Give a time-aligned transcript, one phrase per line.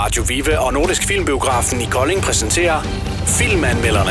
[0.00, 2.82] Radio Vive og Nordisk Filmbiografen i Kolding præsenterer
[3.26, 4.10] Filmanmelderne.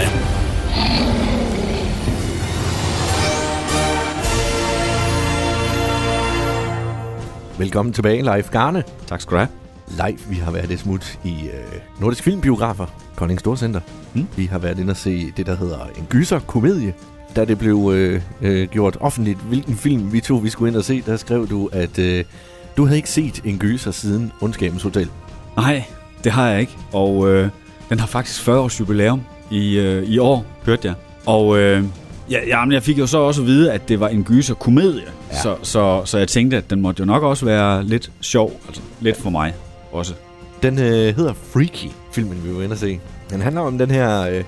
[7.59, 8.83] Velkommen tilbage, Leif Garne.
[9.07, 9.49] Tak skal du have.
[9.88, 12.85] Leif, vi har været et smut i øh, Nordisk Filmbiografer,
[13.15, 13.81] Kolding Storcenter.
[14.13, 14.27] Mm.
[14.35, 16.93] Vi har været inde og se det, der hedder en gyser-komedie.
[17.35, 20.83] Da det blev øh, øh, gjort offentligt, hvilken film vi to vi skulle ind og
[20.83, 22.25] se, der skrev du, at øh,
[22.77, 25.09] du havde ikke set en gyser siden Ondskabens Hotel.
[25.61, 25.83] Nej,
[26.23, 26.77] det har jeg ikke.
[26.93, 27.49] Og øh,
[27.89, 30.95] den har faktisk 40 års jubilæum i, øh, i år, hørte jeg.
[31.25, 31.83] Og øh,
[32.31, 35.03] ja, jamen, jeg fik jo så også at vide, at det var en gyser komedie.
[35.31, 35.41] Ja.
[35.41, 38.52] Så, så, så jeg tænkte, at den måtte jo nok også være lidt sjov.
[38.67, 39.53] Altså lidt for mig
[39.91, 40.14] også.
[40.64, 43.00] Den øh, hedder Freaky, filmen vi var inde og se.
[43.30, 44.44] Den handler om den her øh,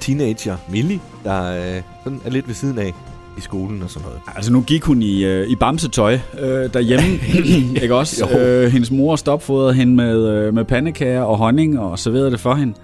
[0.00, 2.92] teenager, Millie, der øh, sådan er lidt ved siden af
[3.38, 4.20] i skolen og sådan noget.
[4.36, 7.06] Altså nu gik hun i, øh, i bamsetøj øh, derhjemme,
[7.82, 8.26] ikke også?
[8.32, 8.38] Jo.
[8.38, 12.54] Øh, hendes mor stopfodrede hende med, øh, med pandekager og honning og serverede det for
[12.54, 12.74] hende.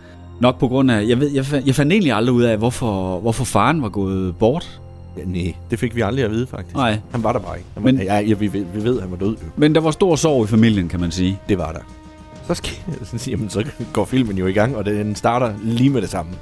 [0.40, 3.20] Nok på grund af, jeg, ved, jeg, fandt, jeg fandt egentlig aldrig ud af, hvorfor,
[3.20, 4.80] hvorfor faren var gået bort.
[5.18, 6.76] Ja, nej, det fik vi aldrig at vide, faktisk.
[6.76, 6.98] Nej.
[7.10, 7.68] Han var der bare ikke.
[7.74, 9.36] Han Men- ja, ja, vi, ved- vi ved, at han var død.
[9.56, 11.38] Men der var stor sorg i familien, kan man sige.
[11.48, 11.78] Det var der.
[12.46, 12.72] Så, skal,
[13.18, 16.32] så, jamen, så går filmen jo i gang, og den starter lige med det samme.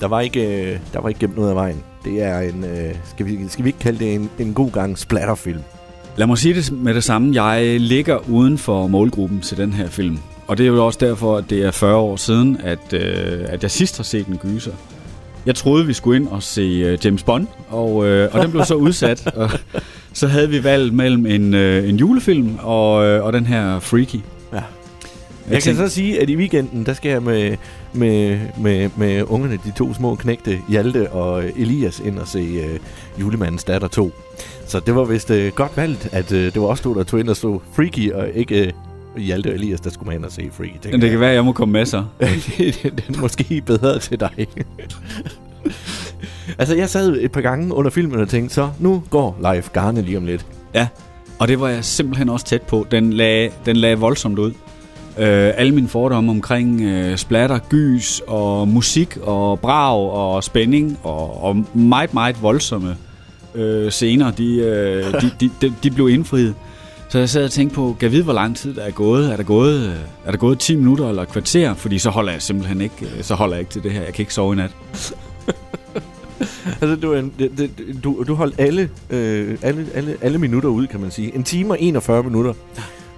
[0.00, 1.82] Der var ikke, øh, der var ikke gemt noget af vejen.
[2.04, 4.98] Det er en, øh, skal, vi, skal vi ikke kalde det en, en god gang
[4.98, 5.60] splatterfilm?
[6.16, 7.44] Lad mig sige det med det samme.
[7.44, 10.18] Jeg ligger uden for målgruppen til den her film.
[10.46, 13.62] Og det er jo også derfor, at det er 40 år siden, at, øh, at
[13.62, 14.72] jeg sidst har set en gyser.
[15.46, 18.64] Jeg troede, vi skulle ind og se øh, James Bond, og, øh, og den blev
[18.64, 19.26] så udsat.
[19.36, 19.50] og
[20.12, 24.20] så havde vi valgt mellem en, øh, en julefilm og, øh, og den her Freaky.
[25.50, 27.56] Jeg, kan så sige, at i weekenden, der skal jeg med,
[27.92, 32.78] med, med, med ungerne, de to små knægte, Hjalte og Elias, ind og se øh,
[33.20, 34.12] Julemandens datter 2.
[34.66, 37.20] Så det var vist øh, godt valgt, at øh, det var også to, der tog
[37.20, 38.72] ind og så Freaky, og ikke øh,
[39.16, 40.76] Hjalte og Elias, der skulle med ind og se Freaky.
[40.84, 41.10] men det jeg.
[41.10, 42.04] kan være, at jeg må komme med så.
[43.06, 44.30] den er måske bedre til dig.
[46.58, 50.02] altså, jeg sad et par gange under filmen og tænkte, så nu går Leif Garne
[50.02, 50.46] lige om lidt.
[50.74, 50.86] Ja,
[51.38, 52.86] og det var jeg simpelthen også tæt på.
[52.90, 54.52] Den lagde, den lagde voldsomt ud.
[55.18, 61.44] Øh, alle mine fordomme omkring øh, splatter, gys og musik og brag og spænding og,
[61.44, 62.96] og meget, meget voldsomme
[63.54, 66.54] øh, scener, de, øh, de, de, de, de blev indfriet.
[67.08, 69.32] Så jeg sad og tænkte på, kan jeg vide, hvor lang tid der er gået?
[69.32, 69.94] Er der gået, øh,
[70.24, 71.74] er der gået 10 minutter eller et kvarter?
[71.74, 74.02] Fordi så holder jeg simpelthen ikke, øh, så holder jeg ikke til det her.
[74.02, 74.70] Jeg kan ikke sove i nat.
[76.80, 77.30] Altså, du,
[78.04, 81.34] du, du holdt alle, øh, alle, alle, alle minutter ud, kan man sige.
[81.34, 82.52] En time og 41 minutter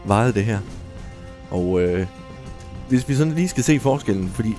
[0.05, 0.59] vejede det her.
[1.51, 2.07] Og øh,
[2.89, 4.57] hvis vi sådan lige skal se forskellen, fordi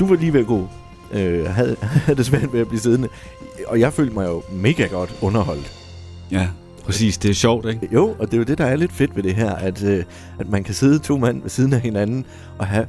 [0.00, 0.68] du var lige ved at gå,
[1.12, 3.08] øh, havde, havde det svært ved at blive siddende,
[3.66, 5.72] og jeg følte mig jo mega godt underholdt.
[6.30, 6.48] Ja,
[6.84, 7.18] præcis.
[7.18, 7.88] Det er sjovt, ikke?
[7.92, 10.04] Jo, og det er jo det, der er lidt fedt ved det her, at, øh,
[10.38, 12.26] at man kan sidde to mand ved siden af hinanden
[12.58, 12.86] og have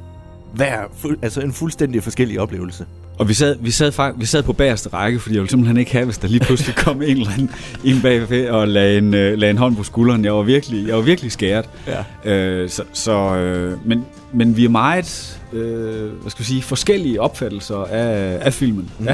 [0.52, 0.82] hver,
[1.22, 2.86] altså en fuldstændig forskellig oplevelse.
[3.18, 5.92] Og vi sad, vi sad, vi sad på bagerste række, fordi jeg ville simpelthen ikke
[5.92, 7.50] have, hvis der lige pludselig kom en eller anden
[7.84, 10.24] ind bagved og lagde en, øh, lagde en hånd på skulderen.
[10.24, 11.68] Jeg var virkelig, jeg var virkelig skæret.
[11.86, 12.30] Ja.
[12.32, 17.20] Øh, så, så, øh, men, men vi er meget øh, hvad skal vi sige, forskellige
[17.20, 18.90] opfattelser af, af filmen.
[18.98, 19.06] Mm.
[19.06, 19.12] Ja.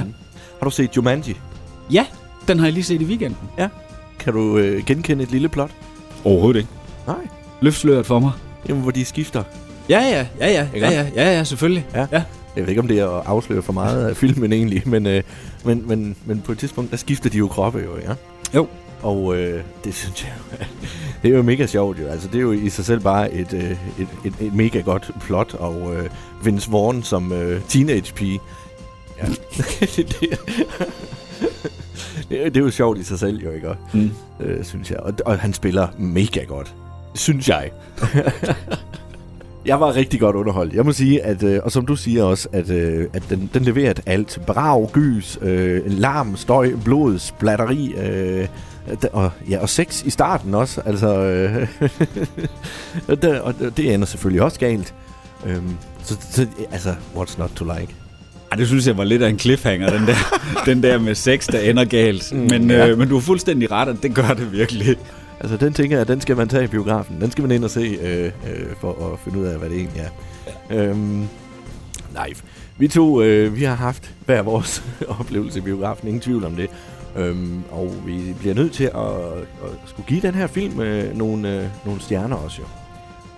[0.59, 1.37] Har du set Jumanji?
[1.93, 2.06] ja,
[2.49, 3.49] den har jeg lige set i weekenden.
[4.19, 5.71] Kan du øh, genkende et lille plot?
[6.25, 6.71] Overhovedet ikke.
[7.06, 7.16] Nej.
[7.60, 8.33] Løft sløret for mig.
[8.69, 9.43] Jamen, hvor de skifter.
[9.89, 11.87] Ja, ja, ja, ja, ja, ja, ja, ja selvfølgelig.
[11.94, 12.06] Ja.
[12.12, 12.22] ja.
[12.56, 15.22] Jeg ved ikke, om det er at afsløre for meget af filmen egentlig, men, øh,
[15.65, 18.15] men, men, men på et tidspunkt, der skifter de jo kroppe jo, ja?
[18.55, 18.66] Jo.
[19.03, 20.33] Og øh, det synes jeg
[21.22, 22.06] det er jo mega sjovt jo.
[22.06, 25.10] Altså, det er jo i sig selv bare et, øh, et, et, et mega godt
[25.27, 26.10] plot, og øh,
[26.44, 28.41] Vince Vaughn som øh, teenage-pige.
[29.22, 29.27] Ja.
[29.81, 30.39] det, det,
[32.28, 33.75] det, er- det er jo sjovt i sig selv jo, ikke?
[33.94, 34.10] Mm.
[34.41, 35.00] Øh, synes jeg.
[35.00, 36.75] Og, og han spiller mega godt.
[37.15, 37.71] Synes jeg.
[39.66, 40.75] Jeg var rigtig godt underholdt.
[40.75, 43.62] Jeg må sige, at, øh, og som du siger også, at, øh, at den, den
[43.65, 44.41] leverer et alt.
[44.47, 48.48] Brag, gys, øh, larm, støj, blod, splatteri, øh,
[49.12, 50.81] og, ja, og sex i starten også.
[50.87, 51.69] Altså, øh,
[53.09, 54.95] og, det, og det ender selvfølgelig også galt.
[55.47, 57.95] Øhm, så, så, altså, what's not to like?
[58.53, 60.16] Ej, det synes jeg var lidt af en cliffhanger, den der,
[60.71, 62.33] den der med sex, der ender galt.
[62.33, 62.89] Mm, men, ja.
[62.89, 64.97] øh, men du har fuldstændig ret, at det gør det virkelig.
[65.41, 67.21] Altså, den tænker jeg, den skal man tage i biografen.
[67.21, 69.77] Den skal man ind og se, øh, øh, for at finde ud af, hvad det
[69.77, 70.10] egentlig er.
[70.71, 71.28] Øhm,
[72.15, 72.33] nej,
[72.78, 74.84] vi to, øh, vi har haft hver vores
[75.21, 76.71] oplevelse i biografen, ingen tvivl om det.
[77.16, 79.33] Øhm, og vi bliver nødt til at,
[79.65, 82.66] at skulle give den her film øh, nogle, øh, nogle stjerner også jo.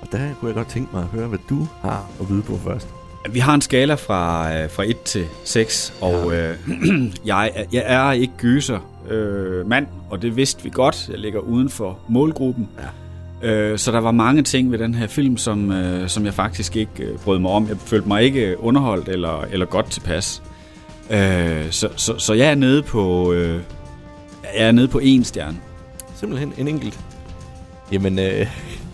[0.00, 2.56] Og der kunne jeg godt tænke mig at høre, hvad du har at byde på
[2.56, 2.88] først.
[3.30, 6.58] Vi har en skala fra, øh, fra 1 til 6, og øh,
[7.26, 11.08] jeg, jeg er ikke gyser øh, mand, og det vidste vi godt.
[11.08, 12.68] Jeg ligger uden for målgruppen.
[13.42, 16.76] Øh, så der var mange ting ved den her film, som, øh, som jeg faktisk
[16.76, 17.68] ikke øh, brød mig om.
[17.68, 20.42] Jeg følte mig ikke underholdt eller, eller godt tilpas.
[21.10, 23.60] Øh, så, så, så jeg er nede på øh,
[24.54, 25.58] jeg er nede på en stjerne.
[26.14, 27.00] Simpelthen en enkelt.
[27.92, 28.46] Jamen, øh,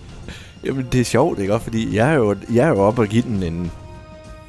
[0.64, 1.58] jamen det er sjovt, ikke?
[1.58, 3.70] Fordi jeg er jo, jeg er jo oppe og give den en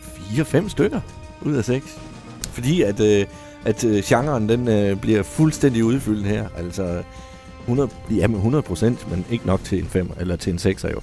[0.01, 1.01] 4-5 stykker
[1.41, 1.99] ud af 6.
[2.41, 3.25] Fordi at, øh,
[3.65, 6.47] at øh, genren den øh, bliver fuldstændig udfyldt her.
[6.57, 7.01] Altså
[7.61, 10.83] 100, ja, med 100 procent, men ikke nok til en 5 eller til en 6
[10.83, 11.01] jo.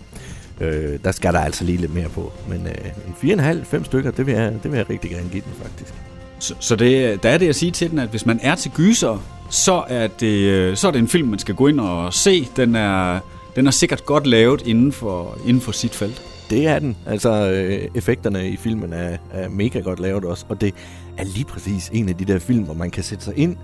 [0.60, 2.32] Øh, der skal der altså lige lidt mere på.
[2.48, 5.52] Men øh, en 4,5-5 stykker, det vil, jeg, det vil jeg rigtig gerne give den
[5.62, 5.94] faktisk.
[6.38, 8.70] Så, så det, der er det at sige til den, at hvis man er til
[8.70, 9.18] gyser,
[9.50, 12.48] så er det, øh, så er det en film, man skal gå ind og se.
[12.56, 13.20] Den er,
[13.56, 16.22] den er sikkert godt lavet inden for, inden for sit felt.
[16.50, 16.96] Det er den.
[17.06, 20.46] Altså, øh, effekterne i filmen er, er mega godt lavet også.
[20.48, 20.74] Og det
[21.18, 23.56] er lige præcis en af de der film, hvor man kan sætte sig ind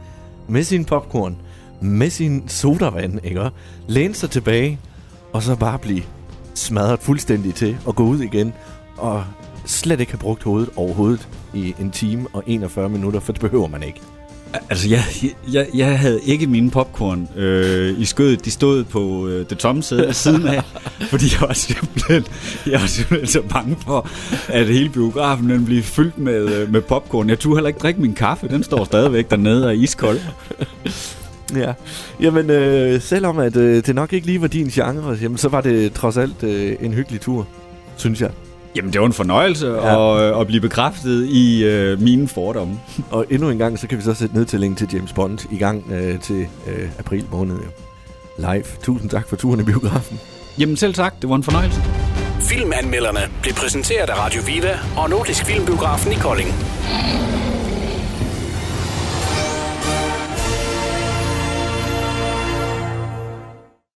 [0.49, 1.37] med sin popcorn,
[1.81, 3.50] med sin sodavand, ikke?
[3.87, 4.79] Læne sig tilbage,
[5.32, 6.02] og så bare blive
[6.55, 8.52] smadret fuldstændig til og gå ud igen
[8.96, 9.25] og
[9.64, 13.69] slet ikke have brugt hovedet overhovedet i en time og 41 minutter, for det behøver
[13.69, 14.00] man ikke.
[14.71, 15.03] Altså, jeg,
[15.53, 18.45] jeg, jeg havde ikke mine popcorn øh, i skødet.
[18.45, 20.63] De stod på øh, det tomme sæde ved siden af,
[21.11, 22.25] fordi jeg var, simpelthen,
[22.67, 24.09] jeg var simpelthen så bange for,
[24.49, 27.29] at hele biografen den blev fyldt med, øh, med popcorn.
[27.29, 28.49] Jeg turde heller ikke drikke min kaffe.
[28.49, 30.19] Den står stadigvæk dernede og er iskold.
[31.57, 31.73] Ja,
[32.21, 35.61] jamen øh, selvom at øh, det nok ikke lige var din genre, jamen, så var
[35.61, 37.49] det trods alt øh, en hyggelig tur,
[37.97, 38.31] synes jeg.
[38.77, 40.17] Jamen, det var en fornøjelse ja.
[40.17, 42.81] at, øh, at blive bekræftet i øh, mine fordomme.
[43.11, 45.93] Og endnu en gang, så kan vi så sætte nedtællingen til James Bond i gang
[45.93, 47.57] øh, til øh, april måned.
[48.39, 48.65] Live.
[48.83, 50.21] Tusind tak for turen i biografen.
[50.59, 51.81] Jamen selv tak, det var en fornøjelse.
[52.41, 56.49] Filmanmelderne blev præsenteret af Radio Viva og Nordisk Filmbiografen i Kolding.